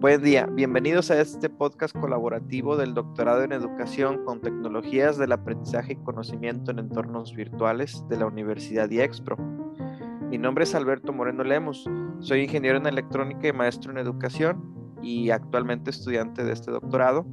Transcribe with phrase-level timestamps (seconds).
[0.00, 5.92] Buen día, bienvenidos a este podcast colaborativo del Doctorado en Educación con Tecnologías del Aprendizaje
[5.92, 9.36] y Conocimiento en Entornos Virtuales de la Universidad IEXPRO.
[10.30, 11.84] Mi nombre es Alberto Moreno Lemos,
[12.20, 17.26] soy ingeniero en electrónica y maestro en educación y actualmente estudiante de este doctorado.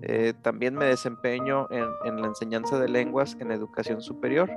[0.00, 4.50] Eh, también me desempeño en, la enseñanza de lenguas en educación superior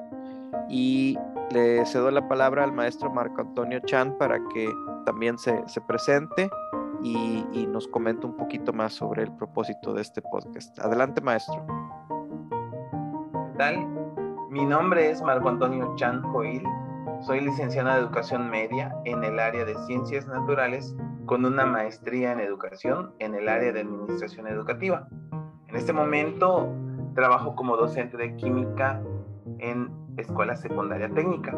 [0.69, 1.17] y
[1.53, 4.73] le cedo la palabra al maestro Marco Antonio Chan para que
[5.05, 6.49] también se, se presente
[7.03, 10.77] y, nos comente un poquito más sobre el propósito de este podcast.
[10.79, 11.65] Adelante, maestro.
[13.31, 13.87] ¿Qué tal?
[14.49, 16.63] Mi nombre es Marco Antonio Chan Joil.
[17.21, 22.39] Soy licenciado en Educación Media en el área de Ciencias Naturales con una maestría en
[22.39, 25.07] Educación en el área de Administración Educativa.
[25.67, 26.67] En este momento
[27.15, 29.01] trabajo como docente de química
[29.59, 31.57] en Escuela Secundaria Técnica.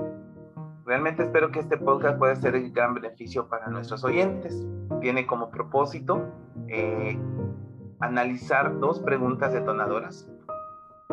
[0.93, 4.63] Realmente espero que este podcast pueda ser de gran beneficio para nuestros oyentes
[5.02, 6.31] tiene como propósito
[6.67, 7.17] eh,
[7.99, 10.30] analizar dos preguntas detonadoras.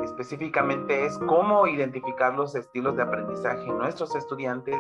[0.05, 4.77] Específicamente es cómo identificar los estilos de aprendizaje en nuestros estudiantes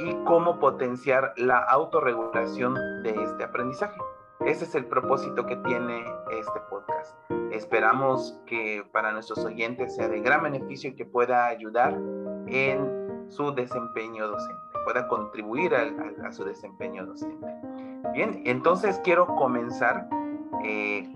[0.00, 4.00] y cómo potenciar la autorregulación de este aprendizaje.
[4.46, 7.14] Ese es el propósito que tiene este podcast.
[7.50, 11.92] Esperamos que para nuestros oyentes sea de gran beneficio y que pueda ayudar
[12.46, 17.46] en su desempeño docente, pueda contribuir a su desempeño docente.
[18.12, 20.08] Bien, entonces quiero comenzar
[20.64, 21.10] eh,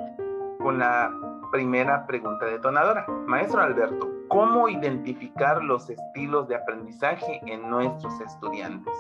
[0.61, 1.13] con la
[1.53, 3.07] primera pregunta detonadora.
[3.27, 8.95] Maestro Alberto, ¿cómo identificar los estilos de aprendizaje en nuestros estudiantes?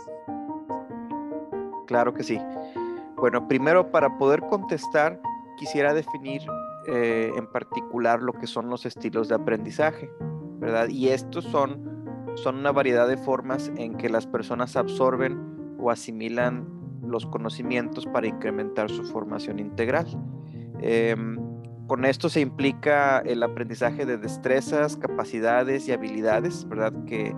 [1.86, 2.40] Claro que sí.
[3.16, 5.18] Bueno, primero para poder contestar,
[5.56, 6.42] quisiera definir
[6.86, 10.10] eh, en particular lo que son los estilos de aprendizaje,
[10.58, 10.88] ¿verdad?
[10.88, 11.95] Y estos son,
[12.36, 16.66] son una variedad de formas en que las personas absorben o asimilan
[17.02, 20.06] los conocimientos para incrementar su formación integral.
[20.80, 21.38] Em,
[21.86, 26.92] con esto se implica el aprendizaje de destrezas, capacidades y habilidades, ¿verdad?
[27.06, 27.34] Que,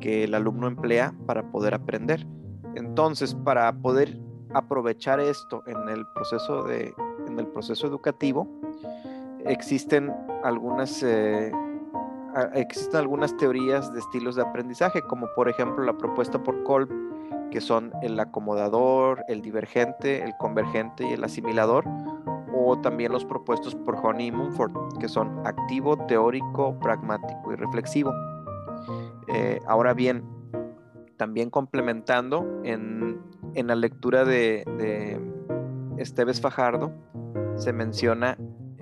[0.00, 2.26] que el alumno emplea para poder aprender.
[2.74, 4.18] Entonces, para poder
[4.54, 6.94] aprovechar esto en el proceso, de,
[7.26, 8.48] en el proceso educativo,
[9.44, 11.52] existen algunas, eh,
[12.54, 16.88] existen algunas teorías de estilos de aprendizaje, como por ejemplo la propuesta por Kolb
[17.54, 21.84] que son el acomodador, el divergente, el convergente y el asimilador,
[22.52, 28.12] o también los propuestos por Honey y Mumford, que son activo, teórico, pragmático y reflexivo.
[29.28, 30.24] Eh, ahora bien,
[31.16, 33.20] también complementando en,
[33.54, 35.20] la lectura de,
[35.96, 36.90] Esteves Fajardo,
[37.54, 38.36] se menciona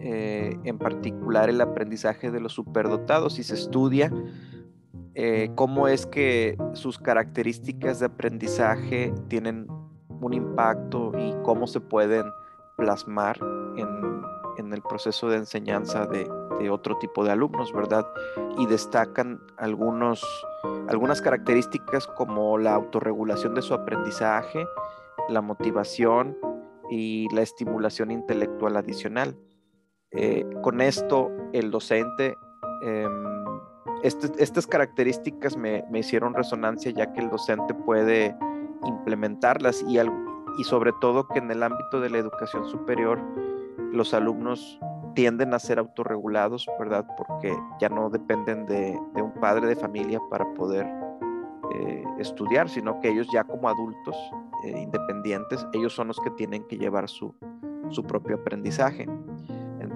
[0.05, 4.11] eh, en particular el aprendizaje de los superdotados y se estudia
[5.15, 9.67] eh, cómo es que sus características de aprendizaje tienen
[10.09, 12.25] un impacto y cómo se pueden
[12.77, 13.39] plasmar
[13.77, 16.27] en, el proceso de enseñanza de,
[16.71, 18.07] otro tipo de alumnos, ¿verdad?
[18.57, 20.25] Y destacan algunos,
[20.89, 24.65] algunas características como la autorregulación de su aprendizaje,
[25.29, 26.39] la motivación
[26.89, 29.37] y la estimulación intelectual adicional.
[30.15, 32.37] Eh, con esto, el docente
[32.83, 33.25] em,
[34.03, 38.37] este, estas características me, hicieron resonancia ya que el docente puede
[38.85, 39.99] implementarlas y,
[40.65, 43.21] sobre todo que en el ámbito de la educación superior
[43.93, 44.79] los alumnos
[45.15, 47.07] tienden a ser autorregulados, ¿verdad?
[47.17, 50.87] Porque ya no dependen de, un padre de familia para poder
[51.75, 54.17] eh, estudiar, sino que ellos ya como adultos
[54.65, 57.35] eh, independientes, ellos son los que tienen que llevar su
[58.09, 59.07] propio aprendizaje.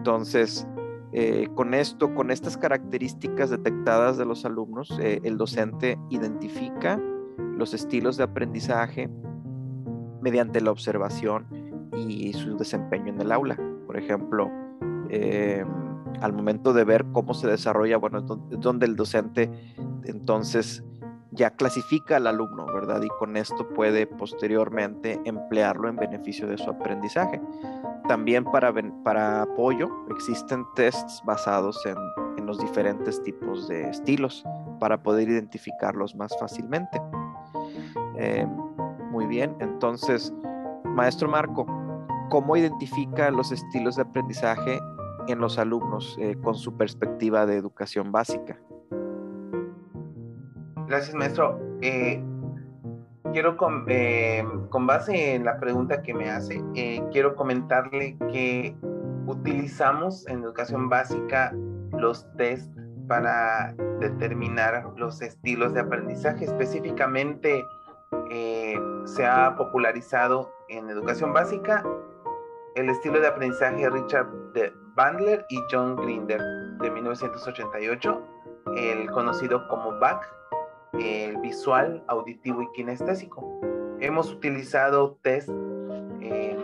[0.07, 0.65] Entonces,
[1.13, 7.01] eh, con esto, con estas características detectadas de los alumnos, eh, el docente identifica
[7.57, 9.11] los estilos de aprendizaje
[10.21, 11.49] mediante la observación
[11.97, 13.59] y su desempeño en el aula.
[13.85, 14.49] Por ejemplo,
[15.09, 15.65] eh,
[16.21, 18.19] al momento de ver cómo se desarrolla, bueno,
[18.53, 19.51] es donde el docente
[20.05, 20.85] entonces
[21.33, 23.03] ya clasifica al alumno, ¿verdad?
[23.03, 27.41] Y con esto puede posteriormente emplearlo en beneficio de su aprendizaje.
[28.09, 28.73] También para,
[29.07, 31.97] para apoyo existen tests basados en,
[32.45, 34.45] los diferentes tipos de estilos
[34.79, 37.01] para poder identificarlos más fácilmente.
[38.19, 38.47] Eh,
[39.11, 40.33] muy bien, entonces,
[40.85, 41.67] maestro Marco,
[42.31, 44.79] ¿cómo identifica los estilos de aprendizaje
[45.27, 48.57] en los alumnos eh, con su perspectiva de educación básica?
[50.87, 51.61] Gracias, maestro.
[51.81, 52.23] Eh,
[53.33, 53.57] quiero,
[53.89, 56.63] eh, con, base en la pregunta que me hace,
[57.11, 58.77] quiero comentarle que
[59.27, 61.53] utilizamos en educación básica
[61.93, 62.71] los test
[63.09, 66.45] para determinar los estilos de aprendizaje.
[66.45, 67.65] Específicamente,
[69.05, 71.85] se ha popularizado en educación básica
[72.75, 74.27] el estilo de aprendizaje Richard
[74.95, 76.41] Bandler y John Grinder
[76.81, 78.23] de 1988,
[78.77, 80.27] el conocido como BAC,
[80.95, 83.61] el visual, auditivo y kinestésico.
[84.01, 85.49] Hemos utilizado test
[86.21, 86.57] eh,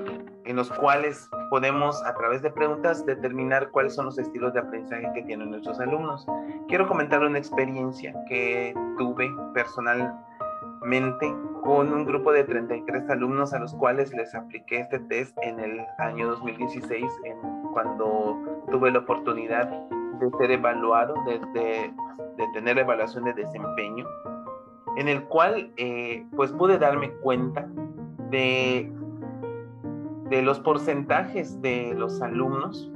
[0.45, 5.07] en los cuales podemos a través de preguntas determinar cuáles son los estilos de aprendizaje
[5.15, 6.27] que tienen nuestros alumnos.
[6.67, 13.75] Quiero comentar una experiencia que tuve personalmente con un grupo de 33 alumnos a los
[13.75, 17.37] cuales les apliqué este test en el año 2016, en,
[17.75, 18.39] cuando
[18.71, 21.93] tuve la oportunidad de ser evaluado, de, de,
[22.39, 24.07] de tener evaluación de desempeño,
[24.97, 27.69] en el cual eh, pues pude darme cuenta
[28.31, 28.91] de
[30.33, 32.91] de los porcentajes de los alumnos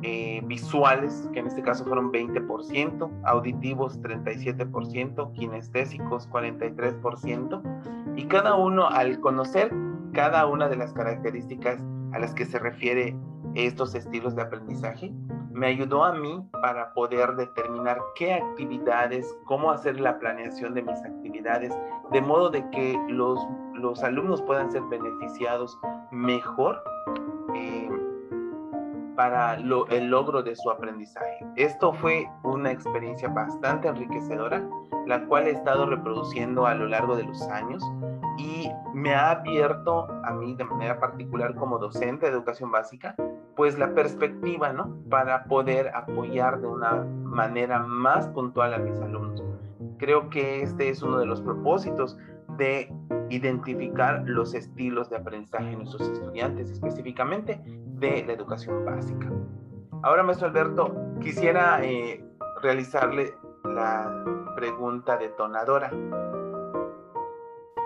[0.00, 8.88] eh, visuales, que en este caso fueron 20%, auditivos 37%, kinestésicos 43%, y cada uno
[8.88, 9.70] al conocer
[10.14, 11.78] cada una de las características
[12.14, 13.14] a las que se refiere
[13.54, 15.12] estos estilos de aprendizaje,
[15.52, 21.02] me ayudó a mí para poder determinar qué actividades, cómo hacer la planeación de mis
[21.04, 21.76] actividades,
[22.12, 23.46] de modo de que los,
[23.78, 25.78] los alumnos puedan ser beneficiados
[26.10, 26.82] mejor
[27.54, 27.90] eh,
[29.16, 31.46] para el logro de su aprendizaje.
[31.56, 34.68] Esto fue una experiencia bastante enriquecedora,
[35.06, 37.82] la cual he estado reproduciendo a lo largo de los años
[38.38, 43.14] y me ha abierto a mí de manera particular como docente de educación básica,
[43.56, 44.94] pues la perspectiva, ¿no?
[45.08, 49.42] Para poder apoyar de una manera más puntual a mis alumnos.
[49.98, 52.18] Creo que este es uno de los propósitos
[52.56, 52.92] de
[53.30, 59.30] identificar los estilos de aprendizaje en nuestros estudiantes, específicamente de la educación básica.
[60.02, 62.24] Ahora, maestro Alberto, quisiera eh,
[62.62, 64.24] realizarle la
[64.54, 65.90] pregunta detonadora.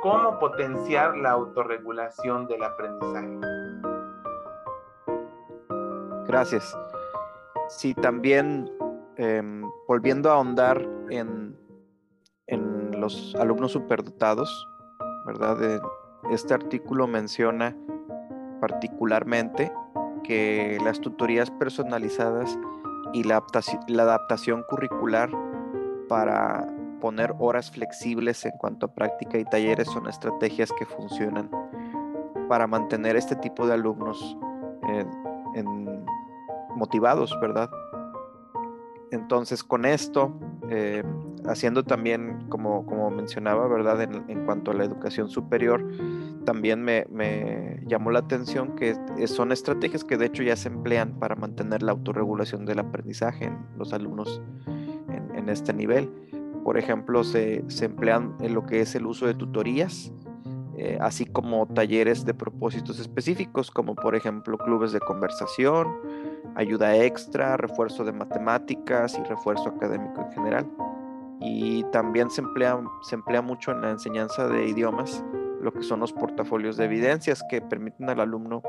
[0.03, 3.39] ¿Cómo potenciar la autorregulación del aprendizaje?
[6.27, 6.77] Gracias.
[7.69, 8.71] Sí, también
[9.17, 10.81] em, volviendo a ahondar
[11.11, 11.50] en, en
[13.01, 14.69] los alumnos superdotados,
[15.27, 15.81] ¿verdad?
[16.31, 17.77] Este artículo menciona
[18.61, 19.73] particularmente
[20.23, 22.59] que las tutorías personalizadas
[23.13, 25.31] y la adaptación, la adaptación curricular
[26.09, 26.67] para
[27.01, 31.51] poner horas flexibles en cuanto a práctica y talleres son estrategias que funcionan
[32.49, 34.37] para mantener este tipo de alumnos
[36.75, 37.71] motivados, ¿verdad?
[39.11, 40.33] Entonces, con esto,
[40.69, 41.03] eh,
[41.51, 44.03] haciendo también, como, como mencionaba, ¿verdad?
[44.03, 45.85] En, cuanto a la educación superior,
[46.45, 47.05] también me,
[47.87, 48.95] llamó la atención que
[49.27, 53.59] son estrategias que de hecho ya se emplean para mantener la autorregulación del aprendizaje en
[53.77, 54.41] los alumnos
[55.35, 56.09] en, este nivel.
[56.65, 60.13] Por ejemplo, se, se, emplean en lo que es el uso de tutorías,
[60.77, 65.89] eh, así como talleres de propósitos específicos, como por ejemplo clubes de conversación,
[66.55, 70.71] ayuda extra, refuerzo de matemáticas y refuerzo académico en general.
[71.41, 75.25] Y también se emplea, se emplea mucho en la enseñanza de idiomas
[75.61, 78.63] lo que son los portafolios de evidencias que permiten al alumno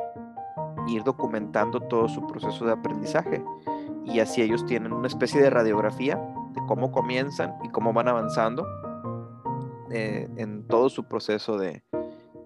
[0.87, 3.43] ir documentando todo su proceso de aprendizaje.
[4.05, 6.15] Y así ellos tienen una especie de radiografía
[6.53, 8.65] de cómo comienzan y cómo van avanzando
[9.91, 11.83] eh, en todo su proceso de,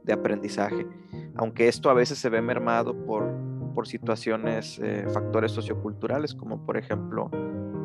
[0.04, 0.86] de, aprendizaje.
[1.36, 3.32] Aunque esto a veces se ve mermado por,
[3.74, 7.30] por situaciones, eh, factores socioculturales, como por ejemplo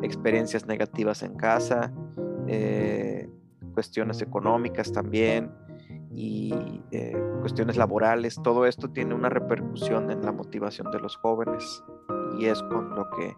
[0.01, 1.93] experiencias negativas en casa,
[2.51, 3.29] eh,
[3.73, 5.51] cuestiones económicas también
[6.13, 6.81] y
[7.39, 8.39] cuestiones laborales.
[8.43, 11.83] Todo esto tiene una repercusión en la motivación de los jóvenes
[12.37, 13.35] y es con lo que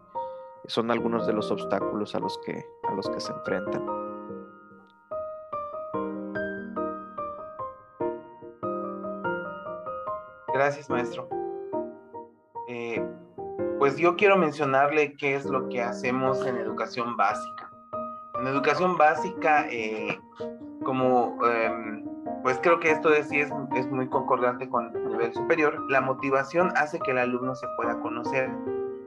[0.67, 3.85] son algunos de los obstáculos a los que, a los que se enfrentan.
[10.53, 11.27] Gracias, maestro.
[12.69, 13.03] Eh,
[13.79, 17.62] pues yo quiero mencionarle qué es lo que hacemos en educación básica.
[18.43, 20.19] En educación básica, eh,
[20.83, 22.03] como em,
[22.43, 26.73] pues creo que esto es, es, es muy concordante con el nivel superior, la motivación
[26.75, 28.51] hace que el alumno se pueda conocer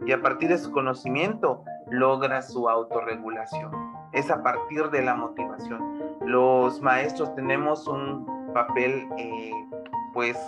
[0.06, 3.72] y a partir de su conocimiento logra su autorregulación.
[4.12, 5.82] Es a partir de la motivación.
[6.22, 9.50] Los maestros tenemos un papel eh,
[10.14, 10.38] pues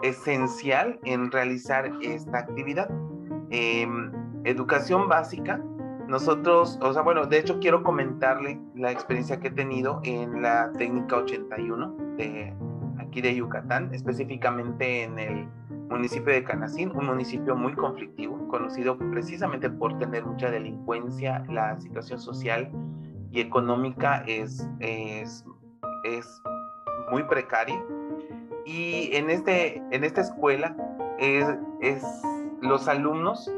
[0.00, 2.88] esencial en realizar esta actividad.
[3.50, 4.10] Em,
[4.44, 5.60] educación básica,
[6.08, 10.70] nosotros, o sea, bueno, de hecho quiero comentarle la experiencia que he tenido en la
[10.72, 12.54] técnica 81 de
[12.98, 15.48] aquí de Yucatán, específicamente en el
[15.88, 22.20] municipio de Canacín, un municipio muy conflictivo, conocido precisamente por tener mucha delincuencia, la situación
[22.20, 22.70] social
[23.30, 25.44] y económica es, es,
[26.04, 26.42] es
[27.10, 27.82] muy precaria.
[28.64, 30.76] Y en, este, en esta escuela
[31.18, 31.46] es,
[32.62, 33.50] los alumnos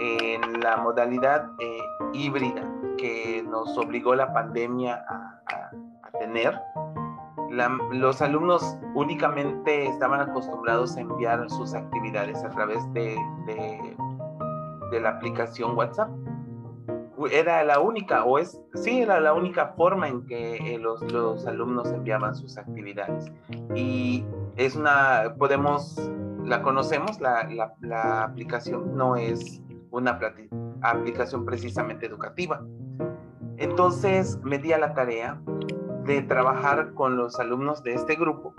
[0.00, 1.78] en la modalidad eh,
[2.14, 2.66] híbrida
[2.96, 5.36] que nos obligó la pandemia a,
[6.18, 6.60] tener.
[7.92, 13.16] los alumnos únicamente estaban acostumbrados a enviar sus actividades a través de,
[13.46, 16.10] de, la aplicación WhatsApp.
[17.30, 21.46] Era la única, o es, sí, era la única forma en que eh, los, los
[21.46, 23.32] alumnos enviaban sus actividades.
[23.74, 24.24] Y
[24.56, 25.96] es una, podemos,
[26.44, 30.18] la conocemos, la, la, la aplicación no es una
[30.82, 32.62] aplicación precisamente educativa.
[33.56, 35.40] Entonces me di a la tarea
[36.04, 38.54] de trabajar con los alumnos de este grupo,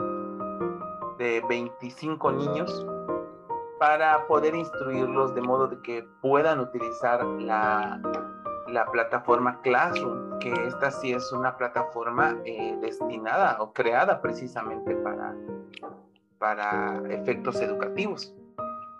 [1.17, 2.85] de 25 niños,
[3.79, 7.99] para poder instruirlos de modo de que puedan utilizar la,
[8.91, 15.35] plataforma Classroom, que esta sí es una plataforma eh, destinada o creada precisamente para,
[16.37, 18.35] para efectos educativos.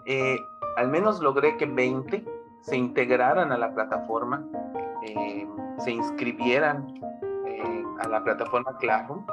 [0.05, 0.37] Eh,
[0.77, 2.25] al menos logré que 20
[2.61, 4.45] se integraran a la plataforma,
[5.03, 5.47] eh,
[5.79, 6.93] se inscribieran
[7.47, 9.25] eh, a la plataforma Classroom,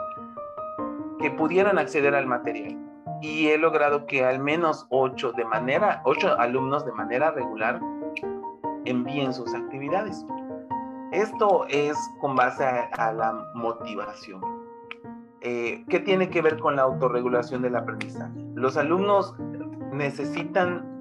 [1.18, 2.76] que pudieran acceder al material.
[3.21, 7.80] Y he logrado que al menos 8 de manera, 8 alumnos de manera regular
[8.85, 10.25] envíen sus actividades.
[11.12, 14.40] Esto es con base a, la motivación.
[15.40, 18.38] Eh, ¿Qué tiene que ver con la autorregulación del aprendizaje?
[18.54, 19.35] Los alumnos
[19.92, 20.98] necesitan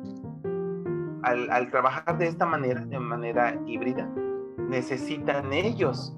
[1.27, 4.09] al, trabajar de esta manera, de manera híbrida,
[4.57, 6.15] necesitan ellos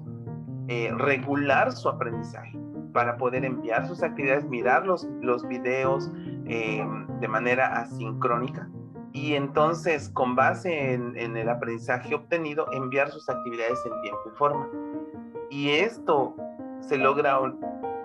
[0.68, 2.58] eh, regular su aprendizaje
[2.92, 6.10] para poder enviar sus actividades, mirar los, los videos
[6.46, 6.84] eh,
[7.20, 8.68] de manera asincrónica
[9.12, 14.68] y entonces con base en, el aprendizaje obtenido enviar sus actividades en tiempo y forma.
[15.50, 16.34] Y esto
[16.80, 17.38] se logra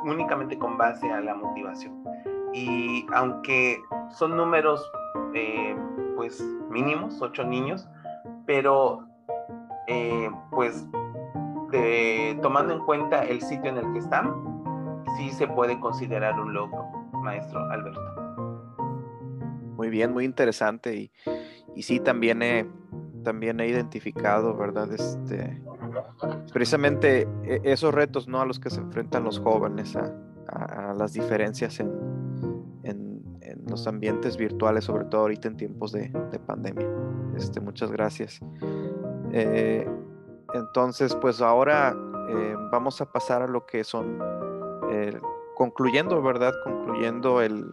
[0.04, 2.04] únicamente con base a la motivación.
[2.54, 4.92] Y aunque son números
[5.36, 5.76] eh,
[6.16, 7.88] pues mínimos, ocho niños,
[8.46, 9.08] pero
[9.88, 10.86] eh, pues
[12.42, 14.34] tomando en cuenta el sitio en el que están,
[15.18, 18.02] sí se puede considerar un logro, maestro Alberto.
[19.76, 21.12] Muy bien, muy interesante y,
[21.76, 22.66] y sí también he,
[23.24, 24.90] también he identificado, ¿verdad?
[24.94, 25.62] Este,
[26.54, 28.40] precisamente e, esos retos, ¿no?
[28.40, 30.14] A los que se enfrentan los jóvenes, a,
[30.48, 32.05] a las diferencias en,
[33.76, 36.10] los ambientes virtuales, sobre todo ahorita en tiempos de,
[36.48, 36.88] pandemia.
[37.36, 38.40] Este, muchas gracias.
[39.34, 39.86] Eh,
[40.54, 41.94] entonces, pues ahora
[42.30, 44.18] eh, vamos a pasar a lo que son,
[44.92, 45.20] eh,
[45.56, 46.54] concluyendo, ¿verdad?
[46.64, 47.66] Concluyendo el,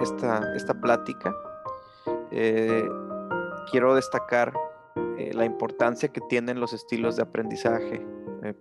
[0.00, 1.34] esta, esta plática.
[3.70, 4.54] quiero destacar
[5.32, 8.06] la importancia que tienen los estilos de aprendizaje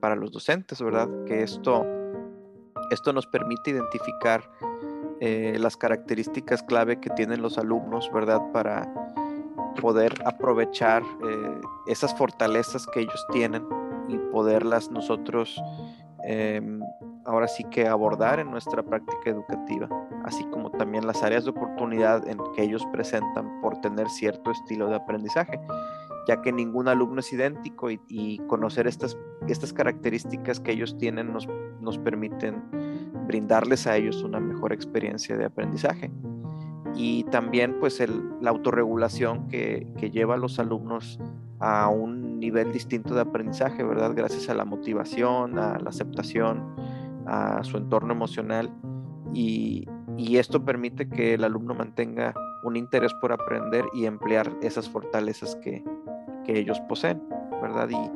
[0.02, 1.08] para los docentes, ¿verdad?
[1.26, 1.86] Que esto,
[2.92, 4.44] esto nos permite identificar
[5.22, 8.42] eh, las características clave que tienen los alumnos, ¿verdad?
[8.54, 8.92] Para
[9.82, 13.64] poder aprovechar eh, esas fortalezas que ellos tienen
[14.08, 15.62] y poderlas nosotros
[16.24, 16.80] em,
[17.26, 19.88] ahora sí que abordar en nuestra práctica educativa,
[20.26, 24.88] así como también las áreas de oportunidad en que ellos presentan por tener cierto estilo
[24.88, 25.60] de aprendizaje,
[26.28, 31.48] ya que ningún alumno es idéntico y, conocer estas, estas características que ellos tienen nos,
[31.82, 32.64] nos permiten
[33.28, 36.12] brindarles a ellos una mejor experiencia de aprendizaje.
[36.96, 38.04] Y también pues
[38.42, 41.20] la autorregulación que, lleva a los alumnos
[41.60, 44.14] a un nivel distinto de aprendizaje, ¿verdad?
[44.16, 46.64] Gracias a la motivación, a la aceptación,
[47.26, 48.72] a su entorno emocional.
[49.34, 49.88] Y,
[50.18, 55.84] esto permite que el alumno mantenga un interés por aprender y emplear esas fortalezas que,
[56.46, 57.22] que ellos poseen,
[57.62, 57.90] ¿verdad?
[57.90, 58.12] Y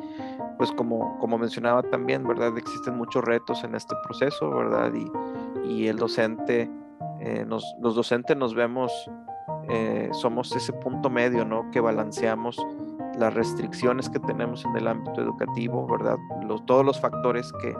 [0.57, 2.57] pues como, como mencionaba también, ¿verdad?
[2.57, 4.91] Existen muchos retos en este proceso, ¿verdad?
[4.93, 5.11] Y,
[5.67, 6.69] y el docente,
[7.19, 8.91] eh, los docentes nos vemos,
[9.69, 11.69] eh, somos ese punto medio, ¿no?
[11.71, 12.57] Que balanceamos
[13.17, 16.17] las restricciones que tenemos en el ámbito educativo, ¿verdad?
[16.45, 17.75] Los, todos los factores que,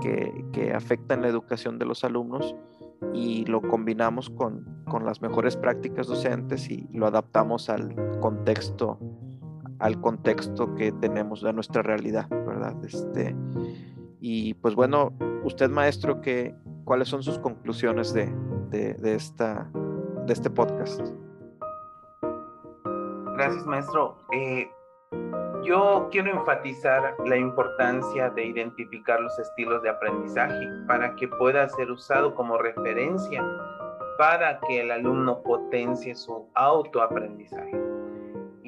[0.00, 2.54] que, que, afectan la educación de los alumnos
[3.14, 8.98] y lo combinamos con, con las mejores prácticas docentes y lo adaptamos al contexto
[9.78, 12.74] al contexto que tenemos de nuestra realidad, ¿verdad?
[12.84, 13.34] Este,
[14.20, 15.12] y pues bueno,
[15.44, 16.54] usted maestro, ¿qué,
[16.84, 18.26] ¿cuáles son sus conclusiones de,
[18.70, 19.70] de, esta,
[20.26, 21.00] de este podcast?
[23.36, 24.16] Gracias maestro.
[24.32, 24.68] Eh,
[25.62, 31.90] yo quiero enfatizar la importancia de identificar los estilos de aprendizaje para que pueda ser
[31.90, 33.44] usado como referencia
[34.18, 37.87] para que el alumno potencie su autoaprendizaje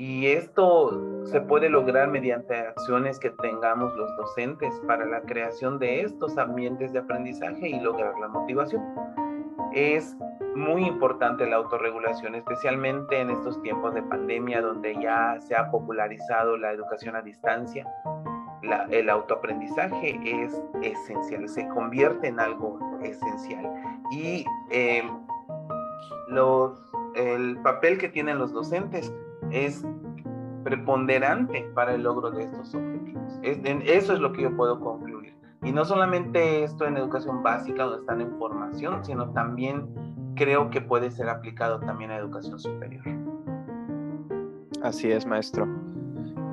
[0.00, 6.00] Y esto se puede lograr mediante acciones que tengamos los docentes para la creación de
[6.00, 8.82] estos ambientes de aprendizaje y lograr la motivación.
[9.74, 10.16] Es
[10.56, 16.56] muy importante la autorregulación, especialmente en estos tiempos de pandemia donde ya se ha popularizado
[16.56, 17.86] la educación a distancia.
[18.88, 23.70] el autoaprendizaje es esencial, se convierte en algo esencial.
[24.10, 25.02] Y eh,
[26.28, 29.12] los, el papel que tienen los docentes
[29.50, 29.84] es
[30.64, 33.38] preponderante para el logro de estos objetivos.
[33.42, 35.34] eso es lo que yo puedo concluir.
[35.62, 39.88] Y no solamente esto en educación básica, donde están en formación, sino también
[40.34, 43.04] creo que puede ser aplicado también a educación superior.
[44.82, 45.66] Así es, maestro.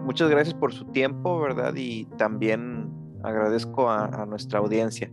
[0.04, 1.74] Muchas gracias por su tiempo, ¿verdad?
[1.76, 2.90] Y también
[3.24, 5.10] agradezco a, a nuestra audiencia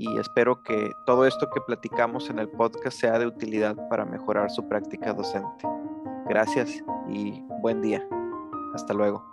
[0.00, 4.50] y espero que todo esto que platicamos en el podcast sea de utilidad para mejorar
[4.50, 5.68] su práctica docente.
[6.26, 8.06] Gracias y buen día.
[8.74, 9.29] Hasta luego.